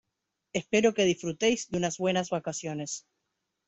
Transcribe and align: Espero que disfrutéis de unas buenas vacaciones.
Espero 0.59 0.95
que 0.95 1.05
disfrutéis 1.11 1.67
de 1.69 1.77
unas 1.79 1.99
buenas 1.99 2.31
vacaciones. 2.31 3.05